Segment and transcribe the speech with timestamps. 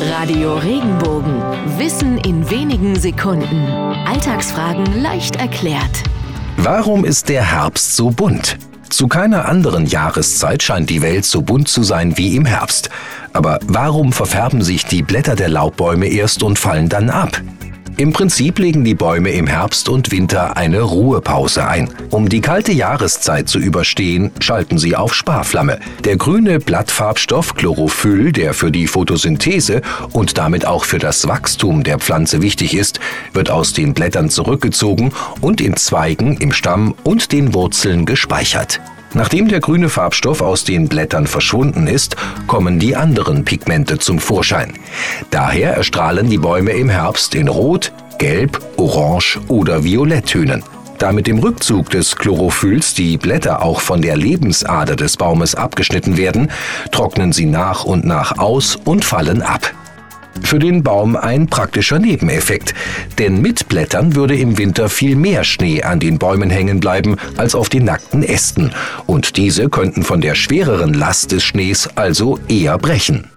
[0.00, 1.40] Radio Regenbogen.
[1.78, 3.66] Wissen in wenigen Sekunden.
[4.06, 6.02] Alltagsfragen leicht erklärt.
[6.58, 8.58] Warum ist der Herbst so bunt?
[8.90, 12.90] Zu keiner anderen Jahreszeit scheint die Welt so bunt zu sein wie im Herbst.
[13.32, 17.40] Aber warum verfärben sich die Blätter der Laubbäume erst und fallen dann ab?
[17.98, 21.88] Im Prinzip legen die Bäume im Herbst und Winter eine Ruhepause ein.
[22.10, 25.80] Um die kalte Jahreszeit zu überstehen, schalten sie auf Sparflamme.
[26.04, 29.80] Der grüne Blattfarbstoff Chlorophyll, der für die Photosynthese
[30.12, 33.00] und damit auch für das Wachstum der Pflanze wichtig ist,
[33.32, 38.78] wird aus den Blättern zurückgezogen und in Zweigen, im Stamm und den Wurzeln gespeichert.
[39.16, 42.16] Nachdem der grüne Farbstoff aus den Blättern verschwunden ist,
[42.46, 44.74] kommen die anderen Pigmente zum Vorschein.
[45.30, 50.62] Daher erstrahlen die Bäume im Herbst in Rot, Gelb, Orange oder Violetttönen.
[50.98, 56.18] Da mit dem Rückzug des Chlorophylls die Blätter auch von der Lebensader des Baumes abgeschnitten
[56.18, 56.50] werden,
[56.92, 59.72] trocknen sie nach und nach aus und fallen ab.
[60.42, 62.74] Für den Baum ein praktischer Nebeneffekt,
[63.18, 67.54] denn mit Blättern würde im Winter viel mehr Schnee an den Bäumen hängen bleiben als
[67.54, 68.72] auf den nackten Ästen,
[69.06, 73.35] und diese könnten von der schwereren Last des Schnees also eher brechen.